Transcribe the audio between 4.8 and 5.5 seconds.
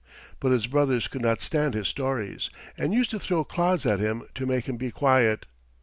quiet.